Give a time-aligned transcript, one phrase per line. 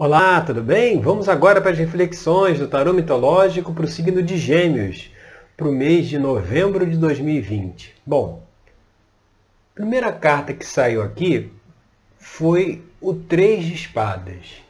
[0.00, 1.00] Olá, tudo bem?
[1.00, 5.10] Vamos agora para as reflexões do tarô mitológico para o signo de Gêmeos,
[5.56, 7.96] para o mês de novembro de 2020.
[8.06, 8.46] Bom,
[9.72, 11.52] a primeira carta que saiu aqui
[12.16, 14.62] foi o Três de Espadas.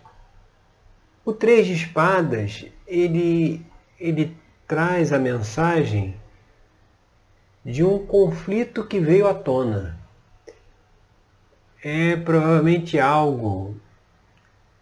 [1.26, 3.60] O Três de Espadas, ele,
[4.00, 4.34] ele
[4.66, 6.16] traz a mensagem
[7.62, 9.94] de um conflito que veio à tona.
[11.84, 13.76] É provavelmente algo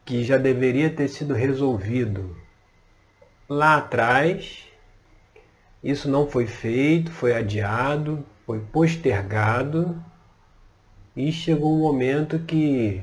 [0.07, 2.37] que já deveria ter sido resolvido
[3.49, 4.65] lá atrás.
[5.83, 10.01] Isso não foi feito, foi adiado, foi postergado
[11.17, 13.03] e chegou um momento que,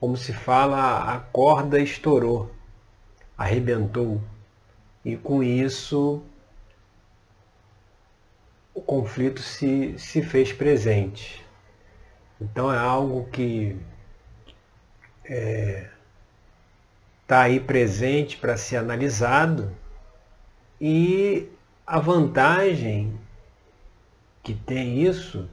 [0.00, 2.50] como se fala, a corda estourou,
[3.36, 4.20] arrebentou.
[5.04, 6.20] E com isso
[8.74, 11.44] o conflito se, se fez presente.
[12.40, 13.76] Então é algo que
[15.24, 15.88] é,
[17.28, 19.70] está aí presente para ser analisado
[20.80, 21.46] e
[21.86, 23.20] a vantagem
[24.42, 25.46] que tem isso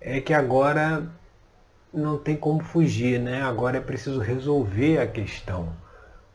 [0.00, 1.08] é que agora
[1.94, 3.40] não tem como fugir, né?
[3.40, 5.72] Agora é preciso resolver a questão.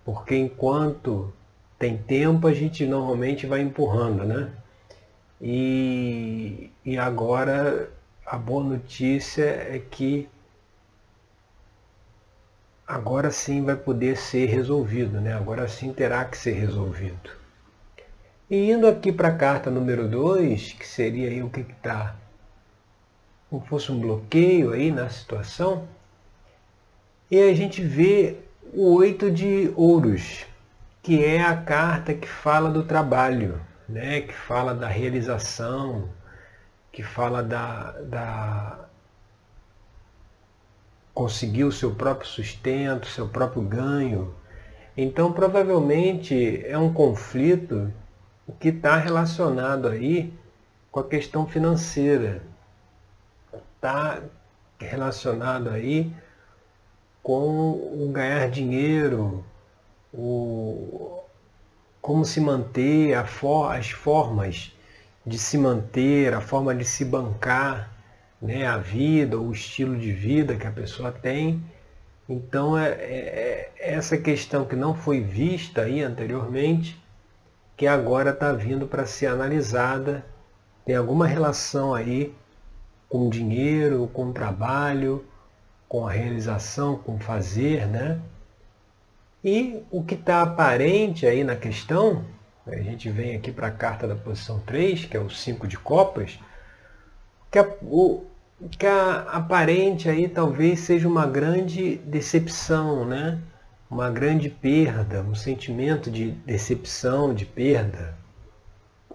[0.05, 1.33] Porque enquanto
[1.77, 4.51] tem tempo, a gente normalmente vai empurrando, né?
[5.41, 7.89] E, e agora
[8.25, 10.29] a boa notícia é que
[12.87, 15.33] agora sim vai poder ser resolvido, né?
[15.33, 17.31] agora sim terá que ser resolvido.
[18.49, 22.15] E indo aqui para a carta número 2, que seria aí o que está,
[23.49, 25.87] como fosse um bloqueio aí na situação,
[27.29, 28.37] e a gente vê
[28.71, 30.45] o oito de ouros,
[31.01, 34.21] que é a carta que fala do trabalho, né?
[34.21, 36.07] que fala da realização,
[36.91, 38.84] que fala da, da
[41.25, 44.35] conseguir o seu próprio sustento, seu próprio ganho.
[44.95, 47.91] Então, provavelmente é um conflito
[48.59, 50.31] que está relacionado aí
[50.91, 52.43] com a questão financeira.
[53.75, 54.21] Está
[54.79, 56.13] relacionado aí
[57.23, 59.43] com o ganhar dinheiro,
[60.13, 61.23] o,
[61.99, 64.71] como se manter, for, as formas
[65.25, 67.94] de se manter, a forma de se bancar
[68.41, 71.63] né, a vida, o estilo de vida que a pessoa tem.
[72.27, 77.01] Então é, é, é essa questão que não foi vista aí anteriormente,
[77.77, 80.25] que agora está vindo para ser analisada,
[80.85, 82.33] tem alguma relação aí
[83.09, 85.25] com dinheiro, com trabalho,
[85.87, 88.19] com a realização, com fazer, né?
[89.43, 92.25] E o que está aparente aí na questão,
[92.65, 95.77] a gente vem aqui para a carta da posição 3, que é o 5 de
[95.77, 96.39] copas,
[97.55, 98.25] que a, o,
[98.69, 103.41] que a aparente aí talvez seja uma grande decepção, né?
[103.89, 108.17] uma grande perda, um sentimento de decepção, de perda,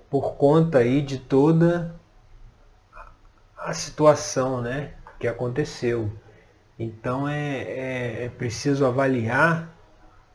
[0.08, 1.94] por conta aí de toda
[3.58, 4.94] a situação né?
[5.18, 6.10] que aconteceu.
[6.78, 9.68] Então é, é, é preciso avaliar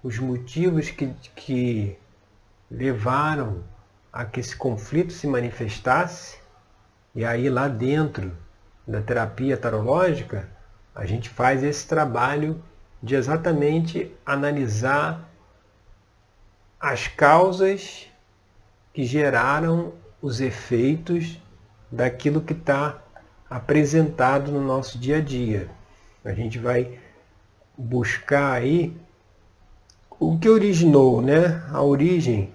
[0.03, 1.97] os motivos que, que
[2.69, 3.63] levaram
[4.13, 6.44] a que esse conflito se manifestasse
[7.15, 8.35] e aí lá dentro
[8.85, 10.49] da terapia tarológica,
[10.93, 12.61] a gente faz esse trabalho
[13.01, 15.29] de exatamente analisar
[16.79, 18.07] as causas
[18.93, 21.39] que geraram os efeitos
[21.91, 23.01] daquilo que está
[23.49, 25.69] apresentado no nosso dia a dia.
[26.23, 26.99] A gente vai
[27.77, 28.95] buscar aí
[30.19, 31.63] o que originou, né?
[31.71, 32.53] A origem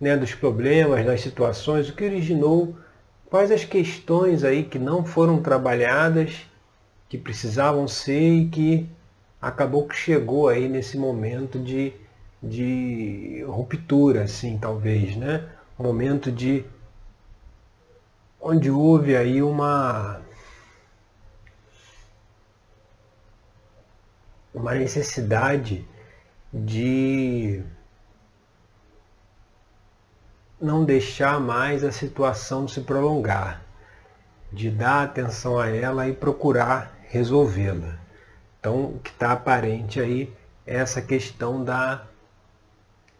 [0.00, 2.76] né, dos problemas, das situações, o que originou
[3.30, 6.46] Quais as questões aí que não foram trabalhadas,
[7.08, 8.88] que precisavam ser e que
[9.40, 11.92] acabou que chegou aí nesse momento de,
[12.42, 15.46] de ruptura, assim, talvez, né?
[15.78, 16.64] Momento de
[18.40, 20.20] onde houve aí uma
[24.52, 25.86] uma necessidade
[26.52, 27.62] de
[30.60, 33.62] não deixar mais a situação se prolongar,
[34.52, 37.98] de dar atenção a ela e procurar resolvê-la.
[38.58, 40.32] Então, o que está aparente aí
[40.66, 42.04] é essa questão da,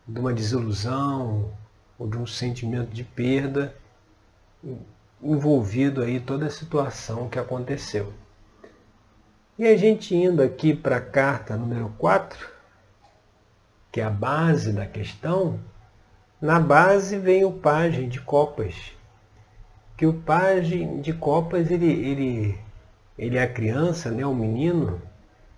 [0.07, 1.53] de uma desilusão
[1.99, 3.75] ou de um sentimento de perda
[5.23, 8.13] envolvido aí toda a situação que aconteceu.
[9.59, 12.49] E a gente indo aqui para a carta número 4,
[13.91, 15.59] que é a base da questão,
[16.41, 18.93] na base vem o pajem de copas,
[19.97, 22.59] que o pajem de copas ele, ele,
[23.19, 25.03] ele é a criança, né, o menino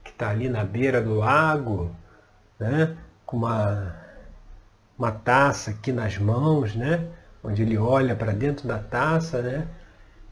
[0.02, 1.94] que está ali na beira do lago,
[2.58, 2.96] né?
[3.24, 3.96] com uma,
[4.98, 7.08] uma taça aqui nas mãos, né?
[7.42, 9.40] onde ele olha para dentro da taça.
[9.40, 9.68] Né?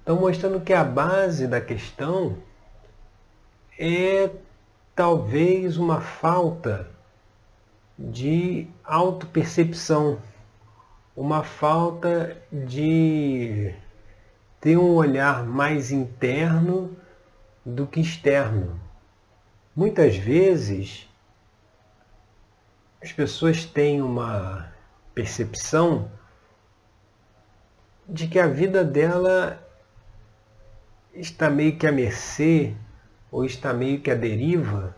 [0.03, 2.37] Então mostrando que a base da questão
[3.79, 4.31] é
[4.95, 6.89] talvez uma falta
[7.99, 10.19] de autopercepção,
[11.19, 13.75] uma falta de
[14.61, 16.97] ter um olhar mais interno
[17.67, 18.81] do que externo.
[19.75, 21.09] Muitas vezes
[23.03, 24.73] as pessoas têm uma
[25.13, 26.09] percepção
[28.09, 29.61] de que a vida dela
[31.13, 32.77] está meio que à mercê
[33.29, 34.97] ou está meio que à deriva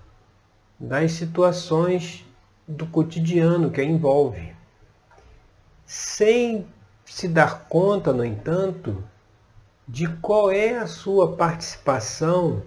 [0.79, 2.27] das situações
[2.69, 4.60] do cotidiano que a envolve,
[5.91, 6.69] sem
[7.05, 9.03] se dar conta, no entanto,
[9.89, 12.63] de qual é a sua participação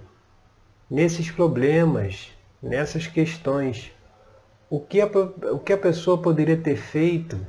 [0.89, 3.93] nesses problemas, nessas questões.
[4.69, 7.39] O que a, o que a pessoa poderia ter feito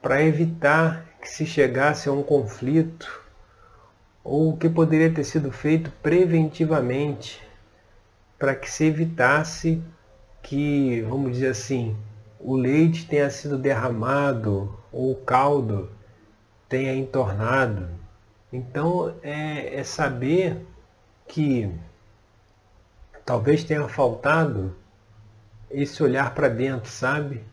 [0.00, 3.20] para evitar que se chegasse a um conflito,
[4.24, 7.46] ou o que poderia ter sido feito preventivamente
[8.38, 9.82] para que se evitasse
[10.42, 11.94] que, vamos dizer assim,
[12.42, 15.90] o leite tenha sido derramado ou o caldo
[16.68, 17.88] tenha entornado.
[18.52, 20.66] Então é, é saber
[21.26, 21.72] que
[23.24, 24.76] talvez tenha faltado
[25.70, 27.44] esse olhar para dentro, sabe?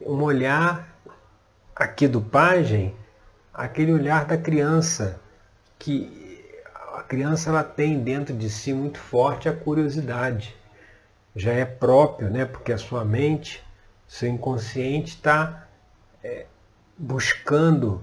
[0.00, 0.96] Um olhar
[1.74, 2.94] aqui do pajem,
[3.52, 5.20] aquele olhar da criança,
[5.78, 6.44] que
[6.94, 10.56] a criança ela tem dentro de si muito forte a curiosidade
[11.34, 12.44] já é próprio, né?
[12.44, 13.64] porque a sua mente,
[14.08, 15.68] seu inconsciente está
[16.24, 16.46] é,
[16.96, 18.02] buscando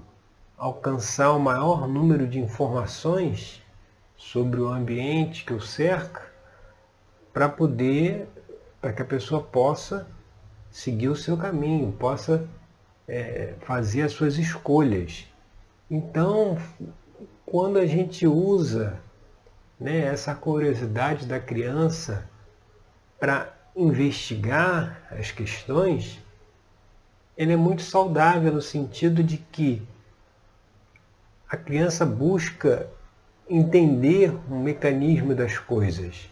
[0.56, 3.60] alcançar o maior número de informações
[4.16, 6.22] sobre o ambiente que o cerca
[7.32, 8.28] para poder,
[8.80, 10.06] para que a pessoa possa
[10.70, 12.48] seguir o seu caminho, possa
[13.08, 15.26] é, fazer as suas escolhas.
[15.90, 16.56] Então,
[17.44, 18.98] quando a gente usa
[19.78, 22.28] né, essa curiosidade da criança
[23.18, 26.18] para investigar as questões,
[27.36, 29.86] ele é muito saudável no sentido de que
[31.48, 32.88] a criança busca
[33.48, 36.28] entender o mecanismo das coisas.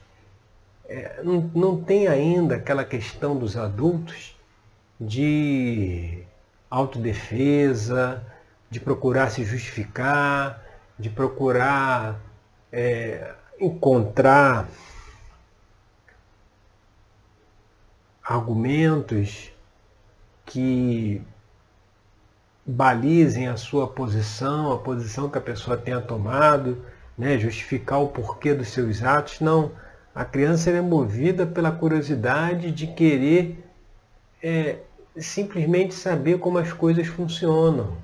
[0.87, 4.37] É, não, não tem ainda aquela questão dos adultos
[5.01, 6.25] de
[6.71, 8.25] autodefesa,
[8.71, 10.63] de procurar se justificar,
[10.99, 12.21] de procurar
[12.73, 14.69] é, encontrar
[18.25, 19.53] argumentos
[20.47, 21.21] que
[22.65, 26.83] balizem a sua posição, a posição que a pessoa tenha tomado,
[27.17, 29.41] né, justificar o porquê dos seus atos.
[29.41, 29.73] Não.
[30.15, 33.63] A criança é movida pela curiosidade de querer
[34.43, 34.79] é,
[35.17, 37.97] simplesmente saber como as coisas funcionam.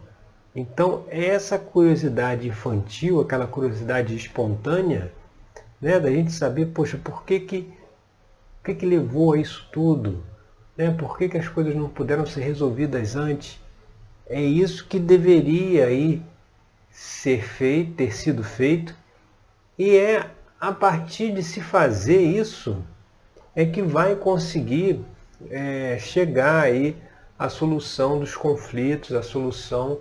[0.54, 5.12] Então, essa curiosidade infantil, aquela curiosidade espontânea,
[5.80, 7.72] né, da gente saber, poxa, por que, que
[8.60, 10.22] o que, que levou a isso tudo?
[10.76, 10.90] Né?
[10.90, 13.58] Por que, que as coisas não puderam ser resolvidas antes?
[14.26, 16.22] É isso que deveria aí
[16.90, 18.94] ser feito, ter sido feito,
[19.78, 20.30] e é
[20.60, 22.84] a partir de se fazer isso
[23.56, 25.00] é que vai conseguir
[25.50, 26.96] é, chegar aí
[27.38, 30.00] à solução dos conflitos, à solução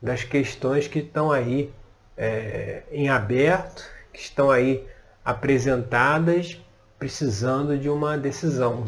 [0.00, 1.72] das questões que estão aí
[2.16, 4.86] é, em aberto, que estão aí
[5.24, 6.60] apresentadas
[6.98, 8.84] precisando de uma decisão.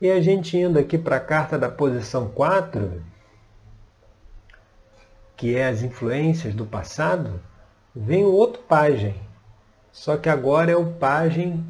[0.00, 3.02] E a gente indo aqui para a carta da posição 4,
[5.36, 7.40] que é as influências do passado,
[7.94, 9.14] vem o outro pajem.
[9.90, 11.64] Só que agora é o pajem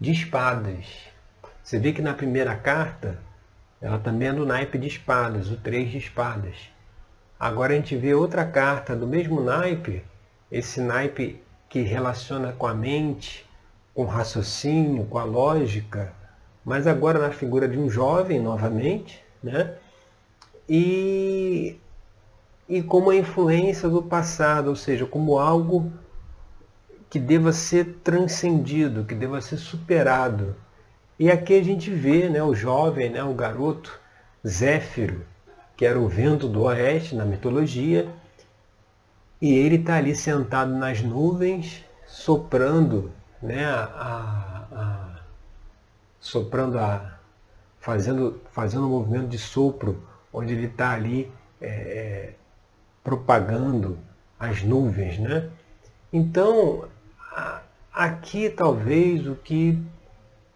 [0.00, 0.86] de espadas.
[1.62, 3.18] Você vê que na primeira carta,
[3.80, 6.70] ela também é no naipe de espadas, o 3 de espadas.
[7.38, 10.04] Agora a gente vê outra carta do mesmo naipe,
[10.50, 13.44] esse naipe que relaciona com a mente,
[13.94, 16.12] com raciocínio, com a lógica,
[16.64, 19.74] mas agora na figura de um jovem novamente, né?
[20.68, 21.78] E,
[22.68, 25.92] e como a influência do passado, ou seja, como algo
[27.08, 30.56] que deva ser transcendido, que deva ser superado.
[31.18, 34.00] E aqui a gente vê né, o jovem, né, o garoto
[34.44, 35.24] Zéfiro,
[35.76, 38.08] que era o vento do oeste na mitologia,
[39.40, 43.12] e ele está ali sentado nas nuvens, soprando
[43.44, 45.20] né, a, a,
[46.18, 47.18] soprando a,
[47.78, 52.34] fazendo, fazendo um movimento de sopro, onde ele está ali é, é,
[53.02, 53.98] propagando
[54.40, 55.18] as nuvens.
[55.18, 55.50] Né?
[56.10, 56.88] Então,
[57.32, 57.60] a,
[57.92, 59.78] aqui talvez o que,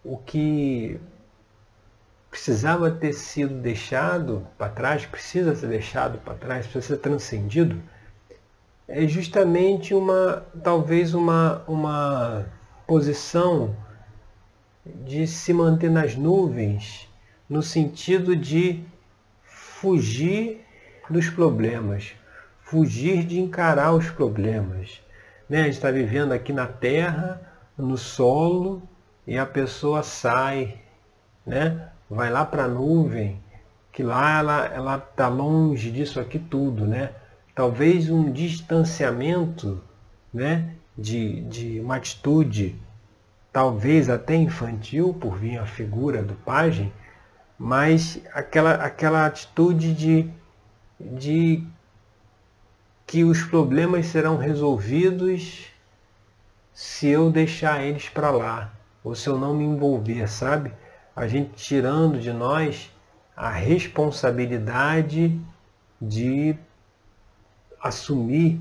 [0.03, 0.99] o que
[2.31, 7.81] precisava ter sido deixado para trás, precisa ser deixado para trás, precisa ser transcendido,
[8.87, 12.47] é justamente uma, talvez uma, uma
[12.89, 13.77] posição
[15.05, 17.07] de se manter nas nuvens,
[17.47, 18.83] no sentido de
[19.45, 20.65] fugir
[21.11, 22.15] dos problemas,
[22.63, 25.03] fugir de encarar os problemas.
[25.47, 25.61] Né?
[25.61, 27.43] A gente está vivendo aqui na terra,
[27.77, 28.83] no solo,
[29.27, 30.81] e a pessoa sai,
[31.47, 31.91] né?
[32.09, 33.39] vai lá para a nuvem,
[33.93, 34.39] que lá
[34.73, 36.87] ela está longe disso aqui tudo.
[36.87, 37.11] Né?
[37.55, 39.83] Talvez um distanciamento
[40.33, 40.75] né?
[40.99, 42.75] De, de uma atitude,
[43.53, 46.93] talvez até infantil, por vir a figura do pajem,
[47.57, 50.29] mas aquela, aquela atitude de,
[50.99, 51.65] de
[53.07, 55.67] que os problemas serão resolvidos
[56.75, 60.73] se eu deixar eles para lá, ou se eu não me envolver, sabe?
[61.15, 62.93] A gente tirando de nós
[63.37, 65.41] a responsabilidade
[66.01, 66.57] de
[67.81, 68.61] assumir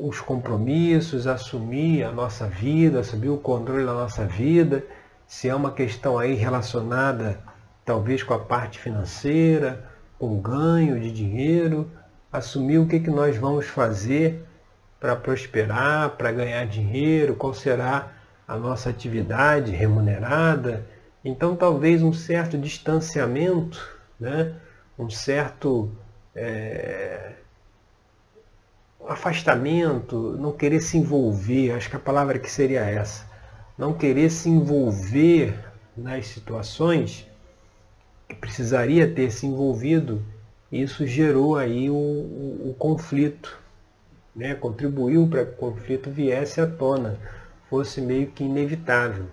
[0.00, 4.82] os compromissos, assumir a nossa vida, assumir o controle da nossa vida,
[5.26, 7.38] se é uma questão aí relacionada
[7.84, 9.84] talvez com a parte financeira,
[10.18, 11.90] com o ganho de dinheiro,
[12.32, 14.42] assumir o que, que nós vamos fazer
[14.98, 18.12] para prosperar, para ganhar dinheiro, qual será
[18.48, 20.86] a nossa atividade remunerada.
[21.22, 23.86] Então, talvez um certo distanciamento,
[24.18, 24.54] né?
[24.98, 25.92] um certo
[26.34, 27.32] é,
[29.08, 33.24] afastamento, não querer se envolver, acho que a palavra que seria essa,
[33.76, 35.54] não querer se envolver
[35.96, 37.26] nas situações
[38.28, 40.22] que precisaria ter se envolvido,
[40.70, 43.58] isso gerou aí o, o, o conflito,
[44.34, 44.54] né?
[44.54, 47.18] contribuiu para que o conflito viesse à tona,
[47.68, 49.26] fosse meio que inevitável.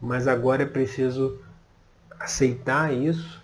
[0.00, 1.40] Mas agora é preciso
[2.18, 3.42] aceitar isso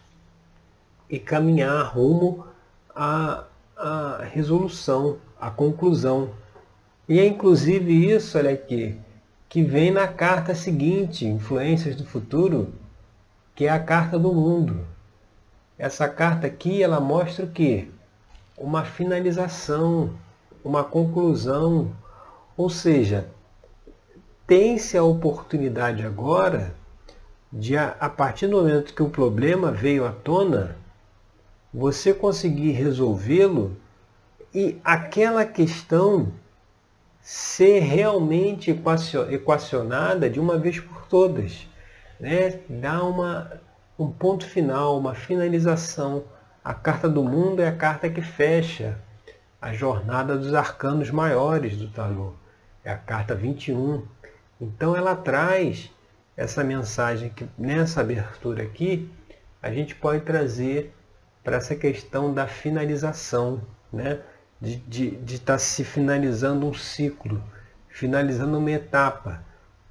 [1.08, 2.46] e caminhar rumo
[2.94, 3.44] à,
[3.76, 6.30] à resolução, à conclusão.
[7.08, 8.96] E é inclusive isso, olha aqui,
[9.48, 12.72] que vem na carta seguinte, Influências do Futuro,
[13.52, 14.86] que é a carta do mundo.
[15.76, 17.88] Essa carta aqui, ela mostra o quê?
[18.56, 20.14] Uma finalização,
[20.64, 21.90] uma conclusão.
[22.56, 23.26] Ou seja,
[24.46, 26.72] tem-se a oportunidade agora
[27.52, 30.76] de, a partir do momento que o problema veio à tona,
[31.74, 33.76] você conseguir resolvê-lo
[34.54, 36.32] e aquela questão
[37.22, 38.76] ser realmente
[39.30, 41.66] equacionada de uma vez por todas.
[42.18, 42.60] Né?
[42.68, 43.60] Dar uma,
[43.98, 46.24] um ponto final, uma finalização.
[46.64, 48.98] A carta do mundo é a carta que fecha
[49.60, 52.34] a jornada dos arcanos maiores do tarô.
[52.84, 54.04] É a carta 21.
[54.60, 55.90] Então ela traz
[56.36, 59.10] essa mensagem que nessa abertura aqui
[59.62, 60.92] a gente pode trazer
[61.44, 64.20] para essa questão da finalização, né?
[64.62, 67.42] De estar de, de tá se finalizando um ciclo,
[67.88, 69.42] finalizando uma etapa.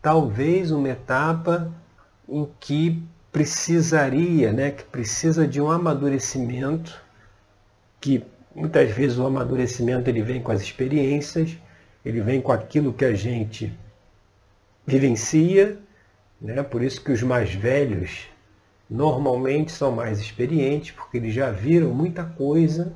[0.02, 1.70] Talvez uma etapa
[2.28, 7.02] em que precisaria, né, que precisa de um amadurecimento,
[8.00, 8.24] que
[8.56, 11.58] muitas vezes o amadurecimento ele vem com as experiências,
[12.04, 13.78] ele vem com aquilo que a gente
[14.88, 15.78] vivencia,
[16.42, 16.64] né?
[16.64, 18.28] por isso que os mais velhos
[18.90, 22.94] normalmente são mais experientes, porque eles já viram muita coisa,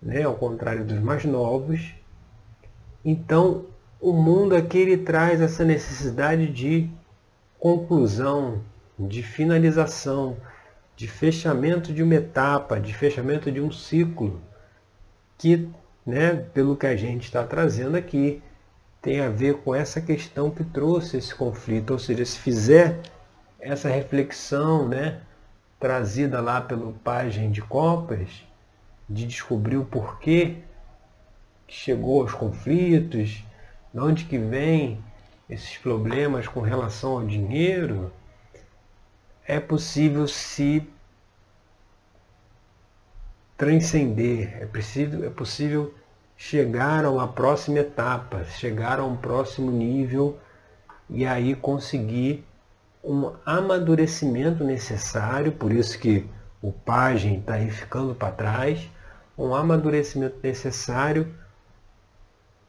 [0.00, 0.22] né?
[0.22, 1.94] ao contrário dos mais novos.
[3.04, 3.66] Então,
[4.00, 6.90] o mundo aqui ele traz essa necessidade de
[7.58, 8.62] conclusão,
[8.98, 10.36] de finalização,
[10.96, 14.40] de fechamento de uma etapa, de fechamento de um ciclo,
[15.36, 15.68] que,
[16.04, 18.42] né, pelo que a gente está trazendo aqui,
[19.00, 21.92] tem a ver com essa questão que trouxe esse conflito.
[21.92, 23.00] Ou seja, se fizer
[23.60, 25.20] essa reflexão né,
[25.78, 28.44] trazida lá pelo Pagem de Copas,
[29.08, 30.58] de descobrir o porquê
[31.66, 33.44] que chegou aos conflitos,
[33.92, 35.02] de onde que vem
[35.48, 38.12] esses problemas com relação ao dinheiro,
[39.46, 40.86] é possível se
[43.56, 45.94] transcender, é possível, é possível
[46.36, 50.38] chegar a uma próxima etapa, chegar a um próximo nível
[51.10, 52.44] e aí conseguir
[53.02, 56.28] um amadurecimento necessário, por isso que
[56.60, 58.88] o pajem está aí ficando para trás,
[59.38, 61.32] um amadurecimento necessário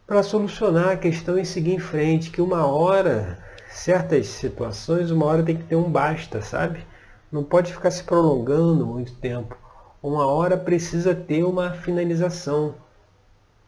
[0.05, 5.43] para solucionar a questão e seguir em frente, que uma hora certas situações, uma hora
[5.43, 6.85] tem que ter um basta, sabe?
[7.31, 9.57] Não pode ficar se prolongando muito tempo.
[10.01, 12.75] Uma hora precisa ter uma finalização.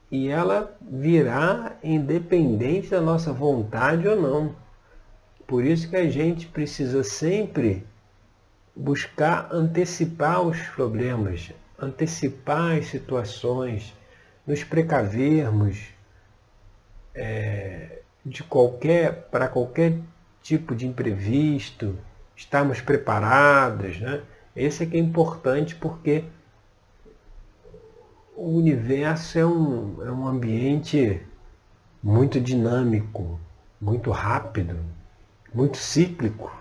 [0.10, 4.56] E ela virá independente da nossa vontade ou não.
[5.46, 7.86] Por isso que a gente precisa sempre
[8.76, 11.52] buscar antecipar os problemas,
[11.82, 13.94] antecipar as situações,
[14.46, 15.94] nos precavermos
[17.14, 19.98] é, de qualquer para qualquer
[20.42, 21.98] tipo de imprevisto,
[22.36, 24.22] estarmos preparados, né?
[24.56, 26.26] Esse é que é importante porque
[28.36, 31.22] o universo é um, é um ambiente
[32.04, 33.40] muito dinâmico,
[33.80, 34.78] muito rápido,
[35.54, 36.52] muito cíclico.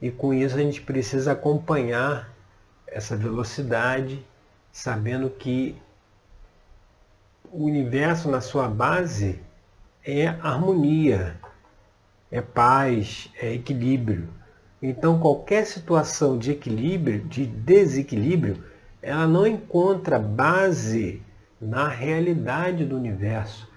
[0.00, 2.34] E com isso a gente precisa acompanhar
[2.90, 4.24] essa velocidade,
[4.72, 5.76] sabendo que
[7.52, 9.40] o universo na sua base
[10.04, 11.36] é harmonia,
[12.30, 14.28] é paz, é equilíbrio.
[14.82, 18.64] Então qualquer situação de equilíbrio, de desequilíbrio,
[19.02, 21.22] ela não encontra base
[21.60, 23.68] na realidade do universo.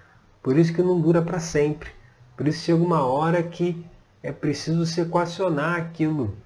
[0.41, 1.89] Por isso que não dura para sempre.
[2.35, 3.85] Por isso chega uma hora que
[4.21, 6.37] é preciso se equacionar aquilo,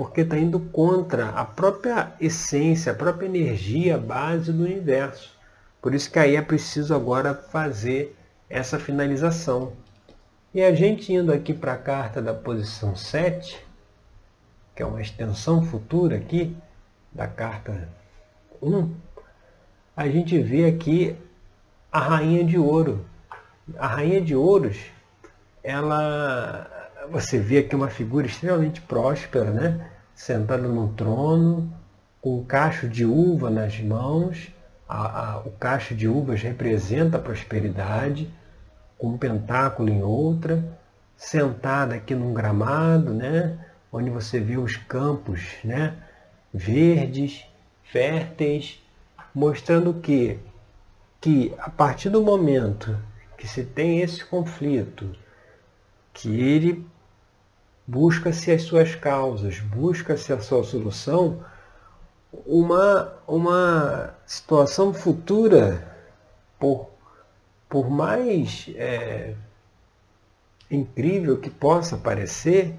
[0.00, 5.38] porque está indo contra a própria essência, a própria energia base do universo.
[5.78, 8.16] Por isso que aí é preciso agora fazer
[8.48, 9.74] essa finalização.
[10.54, 13.62] E a gente indo aqui para a carta da posição 7,
[14.74, 16.56] que é uma extensão futura aqui
[17.12, 17.86] da carta
[18.62, 18.94] 1,
[19.94, 21.14] a gente vê aqui
[21.92, 23.04] a rainha de ouro.
[23.76, 24.78] A rainha de ouros,
[25.62, 26.80] ela
[27.10, 29.89] você vê aqui uma figura extremamente próspera, né?
[30.20, 31.72] Sentada num trono,
[32.20, 34.52] com um cacho de uva nas mãos.
[34.86, 38.30] A, a, o cacho de uvas representa a prosperidade
[38.98, 40.62] com um pentáculo em outra,
[41.16, 43.58] sentada aqui num gramado, né?
[43.90, 45.96] onde você vê os campos né?
[46.52, 47.46] verdes,
[47.82, 48.78] férteis,
[49.34, 50.38] mostrando que,
[51.18, 52.94] que a partir do momento
[53.38, 55.16] que se tem esse conflito,
[56.12, 56.86] que ele
[57.90, 61.44] busca-se as suas causas, busca-se a sua solução,
[62.46, 65.84] uma, uma situação futura,
[66.58, 66.88] por
[67.68, 69.32] por mais é,
[70.68, 72.74] incrível que possa parecer,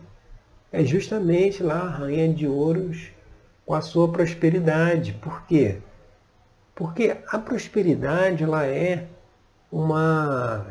[0.70, 3.10] é justamente lá a rainha de ouros
[3.66, 5.14] com a sua prosperidade.
[5.14, 5.78] Por quê?
[6.76, 9.08] Porque a prosperidade ela é
[9.72, 10.66] uma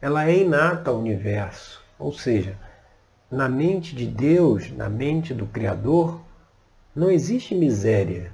[0.00, 2.56] ela é inata ao universo, ou seja,
[3.30, 6.20] na mente de Deus, na mente do Criador,
[6.94, 8.32] não existe miséria,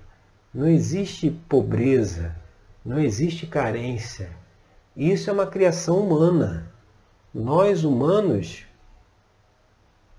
[0.52, 2.34] não existe pobreza,
[2.84, 4.30] não existe carência,
[4.96, 6.70] isso é uma criação humana.
[7.32, 8.66] Nós humanos,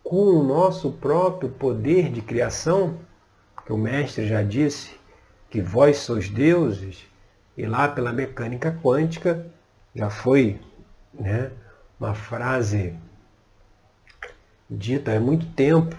[0.04, 2.98] com o nosso próprio poder de criação,
[3.66, 4.96] que o mestre já disse
[5.50, 7.06] que vós sois deuses,
[7.58, 9.46] e lá pela mecânica quântica
[9.94, 10.60] já foi
[11.14, 11.52] né,
[12.00, 12.98] uma frase
[14.72, 15.98] dita há muito tempo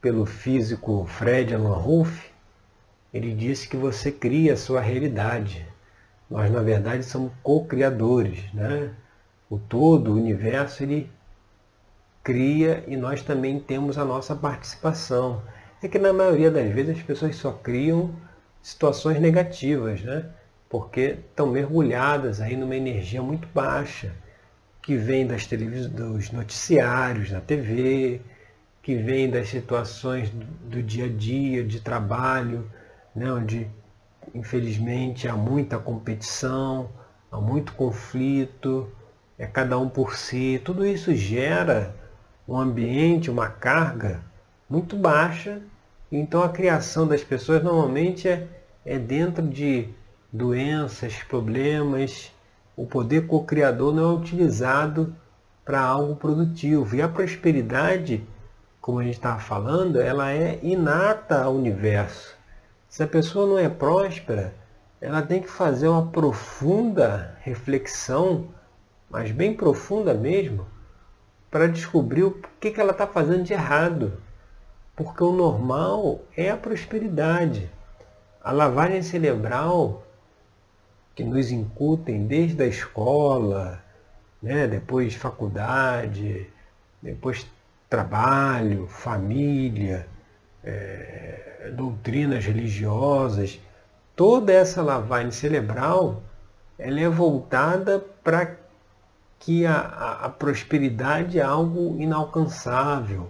[0.00, 2.30] pelo físico Fred Alan Ruff,
[3.12, 5.66] ele disse que você cria a sua realidade.
[6.30, 8.50] Nós, na verdade, somos co-criadores.
[8.54, 8.90] Né?
[9.50, 11.10] O todo, o universo, ele
[12.22, 15.42] cria e nós também temos a nossa participação.
[15.82, 18.14] É que na maioria das vezes as pessoas só criam
[18.62, 20.30] situações negativas, né?
[20.68, 24.14] porque estão mergulhadas aí numa energia muito baixa,
[24.90, 28.20] que vem das dos noticiários na TV,
[28.82, 30.32] que vem das situações
[30.64, 32.68] do dia a dia, de trabalho,
[33.14, 33.32] né?
[33.32, 33.70] onde
[34.34, 36.90] infelizmente há muita competição,
[37.30, 38.90] há muito conflito,
[39.38, 40.60] é cada um por si.
[40.64, 41.94] Tudo isso gera
[42.48, 44.20] um ambiente, uma carga
[44.68, 45.62] muito baixa.
[46.10, 48.44] Então a criação das pessoas normalmente é,
[48.84, 49.88] é dentro de
[50.32, 52.32] doenças, problemas.
[52.80, 55.14] O poder co-criador não é utilizado
[55.66, 56.96] para algo produtivo.
[56.96, 58.26] E a prosperidade,
[58.80, 62.34] como a gente estava falando, ela é inata ao universo.
[62.88, 64.54] Se a pessoa não é próspera,
[64.98, 68.48] ela tem que fazer uma profunda reflexão,
[69.10, 70.66] mas bem profunda mesmo,
[71.50, 74.14] para descobrir o que, que ela está fazendo de errado.
[74.96, 77.70] Porque o normal é a prosperidade.
[78.42, 80.02] A lavagem cerebral
[81.14, 83.82] que nos incutem desde a escola,
[84.42, 86.46] né, depois faculdade,
[87.02, 87.46] depois
[87.88, 90.06] trabalho, família,
[90.62, 93.60] é, doutrinas religiosas,
[94.14, 96.22] toda essa lavagem cerebral
[96.78, 98.56] ela é voltada para
[99.38, 103.28] que a, a, a, prosperidade é algo inalcançável,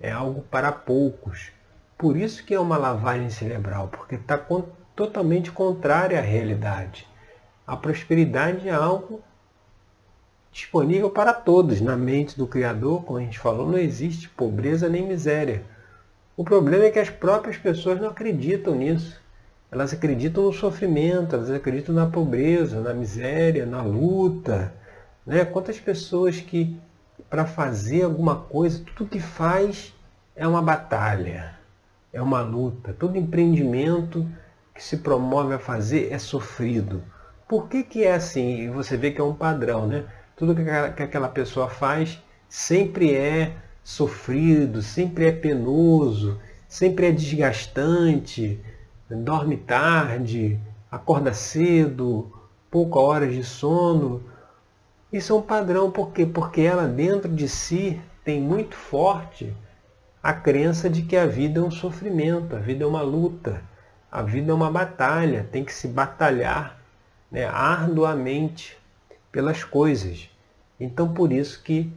[0.00, 1.50] é algo para poucos.
[1.96, 4.38] Por isso que é uma lavagem cerebral, porque está
[4.94, 7.07] totalmente contrária à realidade.
[7.68, 9.20] A prosperidade é algo
[10.50, 11.82] disponível para todos.
[11.82, 15.62] Na mente do Criador, como a gente falou, não existe pobreza nem miséria.
[16.34, 19.20] O problema é que as próprias pessoas não acreditam nisso.
[19.70, 24.72] Elas acreditam no sofrimento, elas acreditam na pobreza, na miséria, na luta.
[25.26, 25.44] Né?
[25.44, 26.74] Quantas pessoas que,
[27.28, 29.94] para fazer alguma coisa, tudo que faz
[30.34, 31.54] é uma batalha,
[32.14, 32.94] é uma luta.
[32.98, 34.26] Todo empreendimento
[34.74, 37.02] que se promove a fazer é sofrido.
[37.48, 38.70] Por que, que é assim?
[38.72, 40.04] Você vê que é um padrão, né?
[40.36, 48.60] Tudo que aquela pessoa faz sempre é sofrido, sempre é penoso, sempre é desgastante,
[49.08, 52.30] dorme tarde, acorda cedo,
[52.70, 54.22] poucas horas de sono.
[55.10, 56.26] Isso é um padrão, por quê?
[56.26, 59.56] Porque ela dentro de si tem muito forte
[60.22, 63.62] a crença de que a vida é um sofrimento, a vida é uma luta,
[64.12, 66.77] a vida é uma batalha, tem que se batalhar
[67.30, 68.76] né, arduamente
[69.30, 70.30] pelas coisas.
[70.80, 71.92] Então por isso que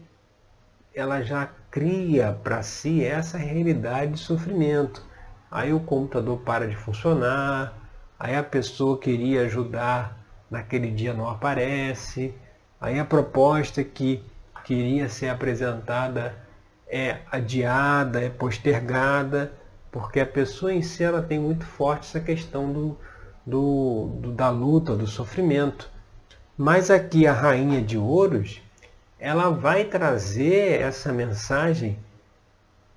[0.94, 5.04] ela já cria para si essa realidade de sofrimento.
[5.50, 7.74] Aí o computador para de funcionar,
[8.20, 10.18] aí a pessoa queria ajudar,
[10.50, 12.34] naquele dia não aparece,
[12.80, 14.24] aí a proposta que
[14.66, 16.36] queria ser apresentada
[16.88, 19.54] é adiada, é postergada,
[19.92, 22.98] porque a pessoa em si ela tem muito forte essa questão do,
[23.46, 25.90] do, do, da luta, do sofrimento.
[26.58, 28.62] Mas aqui a rainha de ouros,
[29.20, 31.98] ela vai trazer essa mensagem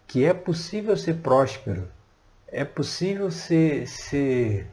[0.06, 1.88] que é possível ser próspero,
[2.46, 4.66] é possível ser, ser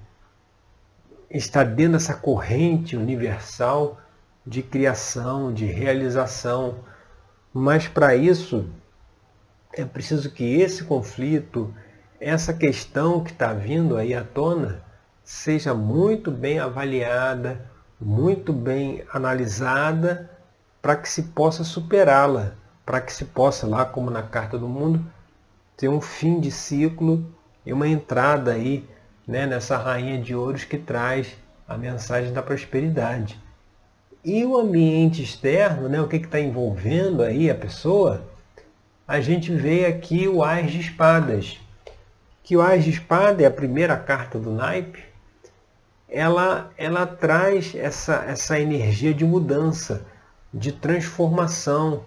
[1.29, 3.99] estar dentro dessa corrente universal
[4.45, 6.79] de criação, de realização.
[7.53, 8.69] Mas para isso
[9.73, 11.73] é preciso que esse conflito,
[12.19, 14.83] essa questão que está vindo aí à tona,
[15.31, 17.65] seja muito bem avaliada,
[17.99, 20.29] muito bem analisada,
[20.81, 22.51] para que se possa superá-la,
[22.85, 25.03] para que se possa, lá como na Carta do Mundo,
[25.77, 27.33] ter um fim de ciclo
[27.65, 28.87] e uma entrada aí
[29.25, 33.41] né, nessa rainha de ouros que traz a mensagem da prosperidade.
[34.25, 38.21] E o ambiente externo, né, o que está envolvendo aí a pessoa,
[39.07, 41.57] a gente vê aqui o Ás de Espadas.
[42.43, 45.10] Que o Ás de Espada é a primeira carta do naipe,
[46.11, 50.05] ela, ela traz essa, essa energia de mudança,
[50.53, 52.03] de transformação,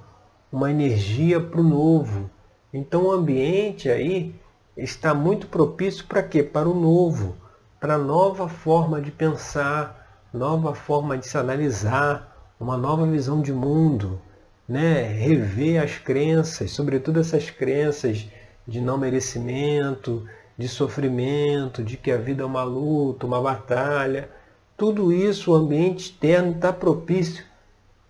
[0.53, 2.31] uma energia para o novo.
[2.73, 4.35] Então o ambiente aí
[4.77, 6.43] está muito propício para quê?
[6.43, 7.35] Para o novo,
[7.81, 14.21] para nova forma de pensar, nova forma de se analisar, uma nova visão de mundo
[14.69, 18.27] né, rever as crenças, sobretudo essas crenças
[18.67, 24.29] de não merecimento, de sofrimento, de que a vida é uma luta, uma batalha.
[24.77, 27.45] Tudo isso, o ambiente externo está propício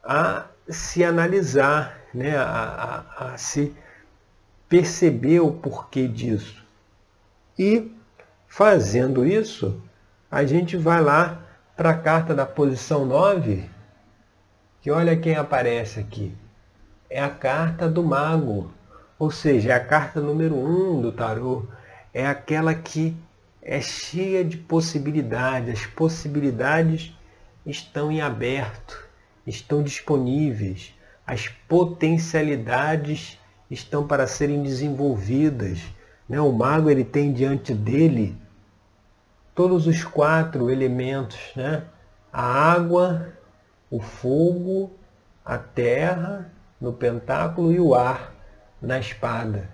[0.03, 3.75] a se analisar, né, a, a, a se
[4.69, 6.63] perceber o porquê disso.
[7.59, 7.93] E
[8.47, 9.81] fazendo isso,
[10.31, 11.41] a gente vai lá
[11.77, 13.69] para a carta da posição 9,
[14.81, 16.35] que olha quem aparece aqui
[17.15, 18.73] é a carta do mago,
[19.17, 21.65] ou seja, é a carta número um do tarô.
[22.15, 23.17] É aquela que
[23.61, 25.81] é cheia de possibilidades.
[25.81, 27.13] As possibilidades
[27.67, 29.05] estão em aberto,
[29.45, 30.95] estão disponíveis.
[31.27, 35.81] As potencialidades estão para serem desenvolvidas.
[36.29, 36.41] Né?
[36.41, 38.39] O mago ele tem diante dele
[39.53, 41.85] todos os quatro elementos, né?
[42.33, 43.33] a água,
[43.91, 44.93] o fogo,
[45.45, 46.51] a terra
[46.81, 48.35] no pentáculo e o ar
[48.81, 49.71] na espada.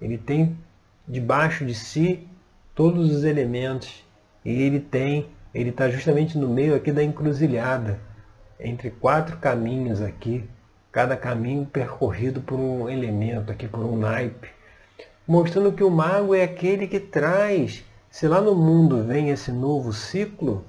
[0.00, 0.56] Ele tem
[1.08, 2.28] debaixo de si
[2.74, 4.04] todos os elementos.
[4.44, 7.98] E ele tem, ele está justamente no meio aqui da encruzilhada,
[8.60, 10.48] entre quatro caminhos aqui,
[10.92, 14.48] cada caminho percorrido por um elemento aqui, por um naipe,
[15.26, 19.92] mostrando que o mago é aquele que traz, se lá no mundo vem esse novo
[19.92, 20.64] ciclo,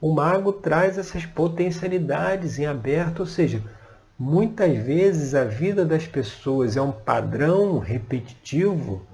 [0.00, 3.62] o mago traz essas potencialidades em aberto, ou seja,
[4.24, 9.04] Muitas vezes a vida das pessoas é um padrão repetitivo,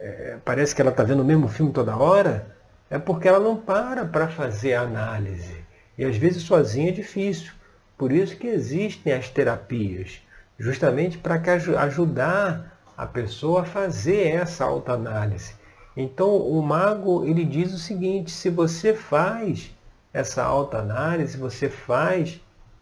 [0.00, 2.46] é, parece que ela está vendo o mesmo filme toda hora,
[2.88, 5.56] é porque ela não para para fazer a análise.
[5.96, 7.52] E às vezes sozinha é difícil.
[7.98, 10.22] Por isso que existem as terapias,
[10.58, 11.40] justamente para
[11.82, 15.54] ajudar a pessoa a fazer essa autoanálise.
[15.94, 19.70] Então o mago ele diz o seguinte, se você faz
[20.14, 22.40] essa autoanálise, você faz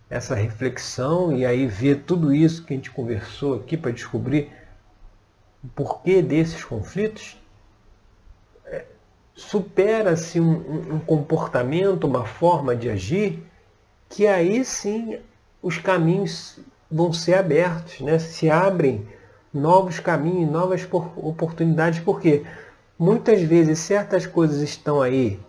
[0.08, 4.50] essa reflexão e aí ver tudo isso que a gente conversou aqui para descobrir
[5.62, 7.36] o porquê desses conflitos,
[8.66, 8.84] é,
[9.34, 13.42] supera-se um, um, comportamento, uma forma de agir,
[14.08, 15.18] que aí sim
[15.62, 16.58] os caminhos
[16.90, 18.18] vão ser abertos, né?
[18.18, 19.06] se abrem
[19.52, 22.44] novos caminhos, novas oportunidades, porque
[22.98, 25.40] muitas vezes certas coisas estão aí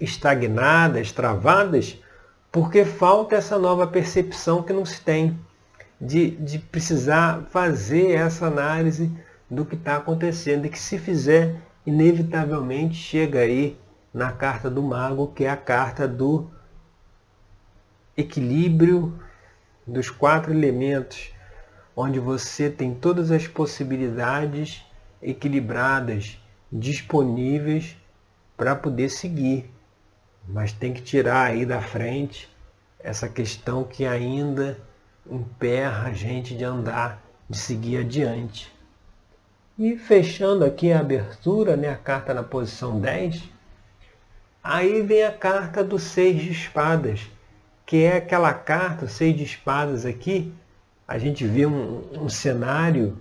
[0.00, 1.98] estagnadas, travadas,
[2.50, 5.38] porque falta essa nova percepção que não se tem
[6.02, 9.08] de, de precisar fazer essa análise
[9.48, 11.54] do que está acontecendo e que se fizer,
[11.86, 13.78] inevitavelmente chega aí
[14.12, 16.50] na carta do mago, que é a carta do
[18.16, 19.16] equilíbrio
[19.86, 21.32] dos quatro elementos,
[21.94, 24.84] onde você tem todas as possibilidades
[25.22, 26.36] equilibradas
[26.70, 27.96] disponíveis
[28.56, 29.72] para poder seguir.
[30.48, 32.50] Mas tem que tirar aí da frente
[32.98, 34.76] essa questão que ainda
[35.30, 38.72] emperra a gente de andar, de seguir adiante.
[39.78, 43.42] E fechando aqui a abertura, né, a carta na posição 10,
[44.62, 47.20] aí vem a carta do seis de espadas,
[47.86, 50.52] que é aquela carta, seis de espadas aqui,
[51.06, 53.18] a gente vê um, um cenário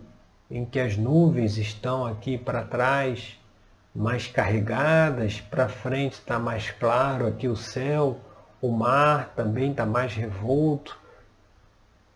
[0.49, 3.37] em que as nuvens estão aqui para trás,
[3.93, 8.19] mais carregadas, para frente está mais claro aqui o céu,
[8.61, 10.97] o mar também está mais revolto,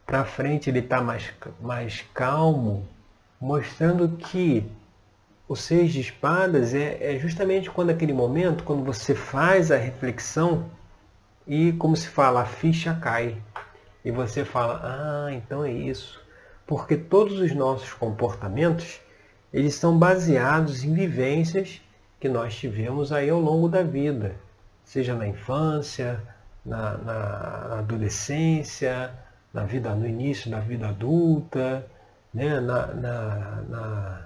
[0.06, 2.88] para frente ele está mais, mais calmo,
[3.40, 4.70] mostrando que
[5.48, 10.70] o seis de espadas é, é justamente quando aquele momento, quando você faz a reflexão
[11.48, 13.42] e, como se fala, a ficha cai.
[14.04, 16.22] E você fala, ah, então é isso.
[16.66, 19.00] Porque todos os nossos comportamentos,
[19.54, 21.82] eles são baseados em vivências
[22.20, 24.36] que nós tivemos aí ao longo da vida.
[24.84, 26.22] Seja na infância,
[26.66, 29.14] na, na adolescência,
[29.56, 31.88] na vida, no início da vida adulta,
[32.34, 34.22] né, na, na, na,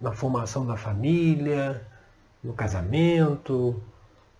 [0.00, 1.80] na formação da família,
[2.42, 3.80] no casamento,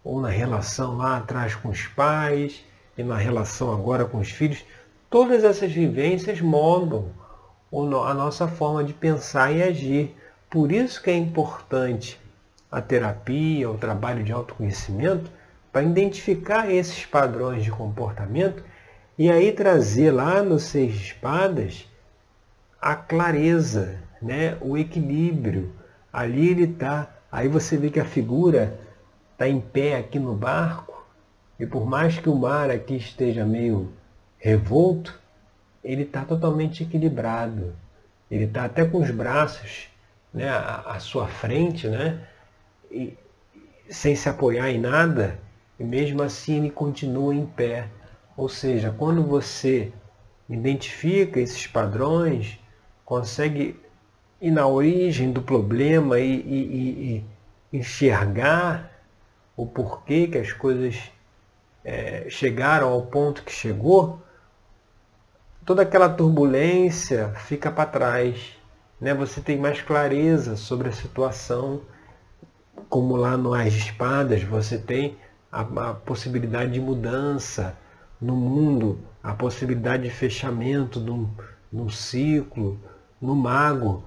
[0.02, 2.64] ou na relação lá atrás com os pais,
[2.98, 4.64] e na relação agora com os filhos,
[5.08, 7.08] todas essas vivências moldam
[7.72, 10.16] a nossa forma de pensar e agir.
[10.50, 12.20] Por isso que é importante
[12.72, 15.30] a terapia, o trabalho de autoconhecimento,
[15.72, 18.64] para identificar esses padrões de comportamento
[19.20, 21.86] e aí trazer lá nos seis espadas
[22.80, 24.56] a clareza, né?
[24.62, 25.74] o equilíbrio.
[26.10, 27.06] Ali ele está.
[27.30, 28.80] Aí você vê que a figura
[29.32, 31.06] está em pé aqui no barco,
[31.58, 33.92] e por mais que o mar aqui esteja meio
[34.38, 35.20] revolto,
[35.84, 37.74] ele está totalmente equilibrado.
[38.30, 39.90] Ele está até com os braços
[40.32, 42.26] né, à, à sua frente, né,
[42.90, 43.12] e,
[43.86, 45.38] sem se apoiar em nada,
[45.78, 47.86] e mesmo assim ele continua em pé.
[48.40, 49.92] Ou seja, quando você
[50.48, 52.58] identifica esses padrões,
[53.04, 53.78] consegue
[54.40, 57.24] ir na origem do problema e, e,
[57.70, 58.90] e enxergar
[59.54, 61.12] o porquê que as coisas
[61.84, 64.22] é, chegaram ao ponto que chegou,
[65.66, 68.56] toda aquela turbulência fica para trás.
[68.98, 69.12] Né?
[69.12, 71.82] Você tem mais clareza sobre a situação,
[72.88, 75.18] como lá no As Espadas, você tem
[75.52, 77.76] a, a possibilidade de mudança
[78.20, 82.78] no mundo, a possibilidade de fechamento de um ciclo,
[83.20, 84.04] no mago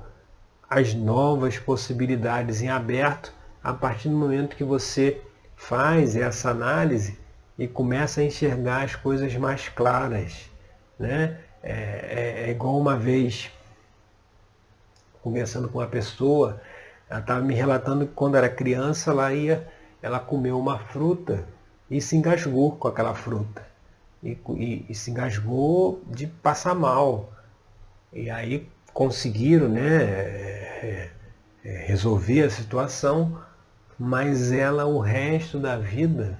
[0.69, 3.31] as novas possibilidades em aberto
[3.63, 5.21] a partir do momento que você
[5.55, 7.19] faz essa análise
[7.57, 10.49] e começa a enxergar as coisas mais claras.
[10.97, 11.37] Né?
[11.61, 13.51] É, é, é igual uma vez,
[15.21, 16.59] conversando com uma pessoa,
[17.07, 19.67] ela estava me relatando que quando era criança ela ia,
[20.01, 21.45] ela comeu uma fruta
[21.89, 23.72] e se engasgou com aquela fruta.
[24.23, 27.33] E, e, e se engasgou de passar mal.
[28.11, 31.09] E aí conseguiram né, é,
[31.65, 33.37] é, resolver a situação,
[33.99, 36.39] mas ela o resto da vida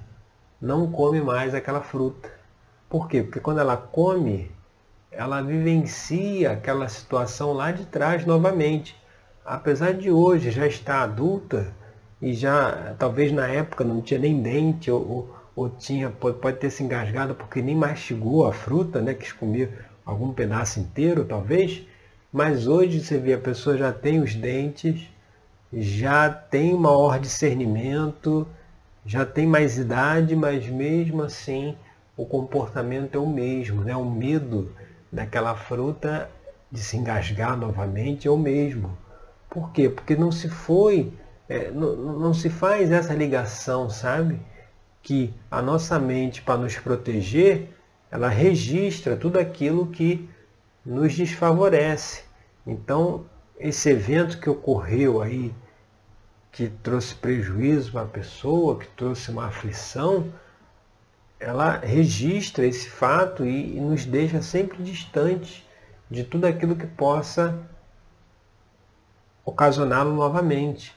[0.60, 2.32] não come mais aquela fruta.
[2.88, 3.22] Por quê?
[3.22, 4.50] Porque quando ela come,
[5.10, 8.96] ela vivencia aquela situação lá de trás novamente.
[9.44, 11.74] Apesar de hoje já estar adulta
[12.20, 16.70] e já talvez na época não tinha nem dente ou, ou tinha pode, pode ter
[16.70, 21.86] se engasgado porque nem mastigou a fruta, né, quis comer algum pedaço inteiro talvez,
[22.32, 25.08] mas hoje você vê, a pessoa já tem os dentes,
[25.72, 28.46] já tem maior discernimento,
[29.06, 31.76] já tem mais idade, mas mesmo assim
[32.16, 33.94] o comportamento é o mesmo, né?
[33.96, 34.72] o medo
[35.10, 36.30] daquela fruta
[36.70, 38.96] de se engasgar novamente é o mesmo.
[39.48, 39.88] Por quê?
[39.88, 41.12] Porque não se foi,
[41.48, 44.40] é, não, não se faz essa ligação, sabe?
[45.04, 47.68] Que a nossa mente, para nos proteger,
[48.10, 50.28] ela registra tudo aquilo que
[50.84, 52.24] nos desfavorece.
[52.66, 55.54] Então, esse evento que ocorreu aí,
[56.50, 60.32] que trouxe prejuízo para a pessoa, que trouxe uma aflição,
[61.38, 65.68] ela registra esse fato e, e nos deixa sempre distante
[66.10, 67.58] de tudo aquilo que possa
[69.44, 70.96] ocasioná-lo novamente.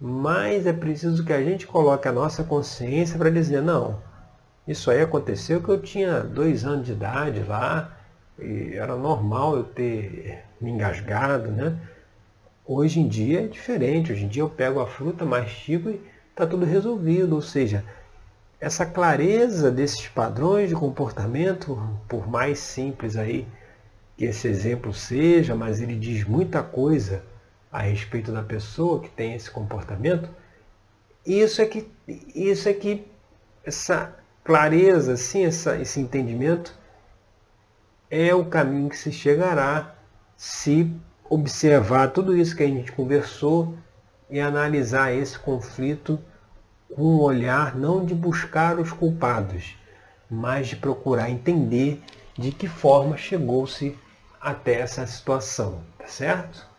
[0.00, 3.98] Mas é preciso que a gente coloque a nossa consciência para dizer, não,
[4.68, 7.96] isso aí aconteceu que eu tinha dois anos de idade lá,
[8.38, 11.78] e era normal eu ter me engasgado, né?
[12.66, 16.46] Hoje em dia é diferente, hoje em dia eu pego a fruta, mastigo e está
[16.46, 17.82] tudo resolvido, ou seja,
[18.60, 21.78] essa clareza desses padrões de comportamento,
[22.08, 23.46] por mais simples aí
[24.16, 27.22] que esse exemplo seja, mas ele diz muita coisa
[27.76, 30.30] a respeito da pessoa que tem esse comportamento,
[31.26, 31.86] isso é que,
[32.34, 33.06] isso é que
[33.62, 36.74] essa clareza, assim, essa, esse entendimento
[38.10, 39.94] é o caminho que se chegará
[40.38, 40.90] se
[41.28, 43.76] observar tudo isso que a gente conversou
[44.30, 46.18] e analisar esse conflito
[46.94, 49.76] com um olhar não de buscar os culpados,
[50.30, 52.02] mas de procurar entender
[52.38, 53.98] de que forma chegou-se
[54.40, 56.75] até essa situação, tá certo?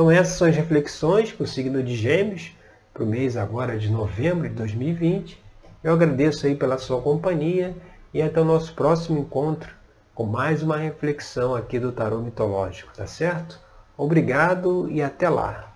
[0.00, 2.52] Então essas são as reflexões para o signo de Gêmeos,
[2.90, 5.38] para o mês agora de novembro de 2020.
[5.84, 7.76] Eu agradeço aí pela sua companhia
[8.14, 9.70] e até o nosso próximo encontro
[10.14, 13.60] com mais uma reflexão aqui do tarô mitológico, tá certo?
[13.94, 15.69] Obrigado e até lá.